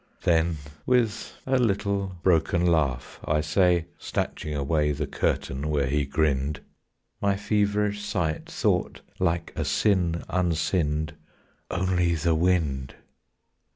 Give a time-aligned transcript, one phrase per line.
[0.23, 0.57] Then
[0.87, 6.61] with a little broken laugh I say, Snatching away The curtain where he grinned
[7.21, 11.13] (My feverish sight thought) like a sin unsinned,
[11.69, 12.95] "Only the wind!"